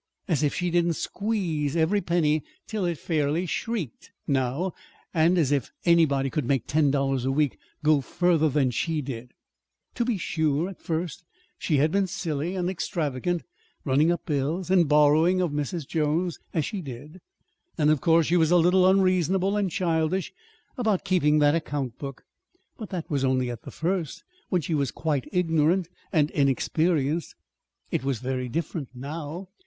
As 0.27 0.41
if 0.41 0.55
she 0.55 0.71
didn't 0.71 0.93
squeeze 0.93 1.75
every 1.75 2.01
penny 2.01 2.41
till 2.65 2.85
it 2.85 2.97
fairly 2.97 3.45
shrieked, 3.45 4.09
now; 4.25 4.73
and 5.13 5.37
as 5.37 5.51
if 5.51 5.69
anybody 5.85 6.31
could 6.31 6.45
make 6.47 6.65
ten 6.65 6.89
dollars 6.89 7.23
a 7.23 7.31
week 7.31 7.59
go 7.83 8.01
further 8.01 8.49
than 8.49 8.71
she 8.71 9.03
did! 9.03 9.35
To 9.93 10.03
be 10.03 10.17
sure, 10.17 10.67
at 10.69 10.81
first 10.81 11.23
she 11.59 11.77
had 11.77 11.91
been 11.91 12.07
silly 12.07 12.55
and 12.55 12.67
extravagant, 12.67 13.43
running 13.85 14.11
up 14.11 14.25
bills, 14.25 14.71
and 14.71 14.89
borrowing 14.89 15.39
of 15.39 15.51
Mrs. 15.51 15.87
Jones, 15.87 16.39
as 16.51 16.65
she 16.65 16.81
did. 16.81 17.21
And 17.77 17.91
of 17.91 18.01
course 18.01 18.25
she 18.25 18.37
was 18.37 18.49
a 18.49 18.57
little 18.57 18.89
unreasonable 18.89 19.55
and 19.55 19.69
childish 19.69 20.33
about 20.77 21.05
keeping 21.05 21.37
that 21.37 21.53
account 21.53 21.99
book. 21.99 22.23
But 22.75 22.89
that 22.89 23.07
was 23.11 23.23
only 23.23 23.51
at 23.51 23.61
the 23.61 23.69
first, 23.69 24.23
when 24.49 24.61
she 24.61 24.73
was 24.73 24.89
quite 24.89 25.29
ignorant 25.31 25.89
and 26.11 26.31
inexperienced. 26.31 27.35
It 27.91 28.03
was 28.03 28.17
very 28.17 28.49
different 28.49 28.89
now. 28.95 29.49